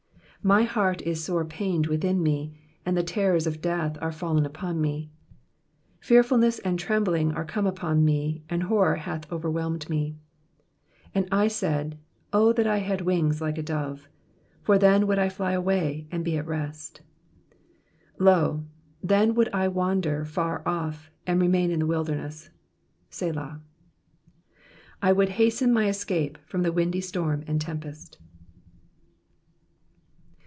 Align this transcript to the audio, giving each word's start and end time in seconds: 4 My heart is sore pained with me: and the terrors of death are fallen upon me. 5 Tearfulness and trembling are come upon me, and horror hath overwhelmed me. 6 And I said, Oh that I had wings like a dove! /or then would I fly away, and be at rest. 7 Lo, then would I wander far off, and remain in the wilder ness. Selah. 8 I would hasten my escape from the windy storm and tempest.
4 0.43 0.47
My 0.49 0.63
heart 0.63 1.03
is 1.03 1.23
sore 1.23 1.45
pained 1.45 1.85
with 1.85 2.03
me: 2.03 2.55
and 2.83 2.97
the 2.97 3.03
terrors 3.03 3.45
of 3.45 3.61
death 3.61 3.95
are 4.01 4.11
fallen 4.11 4.43
upon 4.43 4.81
me. 4.81 5.11
5 5.99 6.07
Tearfulness 6.07 6.57
and 6.65 6.79
trembling 6.79 7.31
are 7.33 7.45
come 7.45 7.67
upon 7.67 8.03
me, 8.03 8.41
and 8.49 8.63
horror 8.63 8.95
hath 8.95 9.31
overwhelmed 9.31 9.87
me. 9.87 10.15
6 11.09 11.09
And 11.13 11.27
I 11.31 11.47
said, 11.47 11.99
Oh 12.33 12.53
that 12.53 12.65
I 12.65 12.79
had 12.79 13.01
wings 13.01 13.39
like 13.39 13.59
a 13.59 13.61
dove! 13.61 14.07
/or 14.65 14.79
then 14.79 15.05
would 15.05 15.19
I 15.19 15.29
fly 15.29 15.51
away, 15.51 16.07
and 16.09 16.25
be 16.25 16.39
at 16.39 16.47
rest. 16.47 17.01
7 18.15 18.25
Lo, 18.25 18.65
then 19.03 19.35
would 19.35 19.53
I 19.53 19.67
wander 19.67 20.25
far 20.25 20.67
off, 20.67 21.11
and 21.27 21.39
remain 21.39 21.69
in 21.69 21.77
the 21.81 21.85
wilder 21.85 22.15
ness. 22.15 22.49
Selah. 23.11 23.61
8 24.55 24.61
I 25.03 25.11
would 25.11 25.29
hasten 25.29 25.71
my 25.71 25.87
escape 25.87 26.39
from 26.47 26.63
the 26.63 26.71
windy 26.73 26.99
storm 27.01 27.43
and 27.45 27.61
tempest. 27.61 28.17